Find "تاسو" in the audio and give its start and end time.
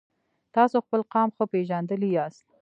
0.55-0.77